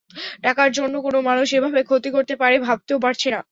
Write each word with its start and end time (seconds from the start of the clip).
টাকার 0.43 0.69
জন্য 0.77 0.95
কোনো 1.05 1.19
মানুষ 1.29 1.47
এভাবে 1.57 1.81
ক্ষতি 1.83 2.09
করতে 2.15 2.33
পারে, 2.41 2.55
ভাবতেও 2.61 2.99
পারছি 3.05 3.27
না। 3.33 3.39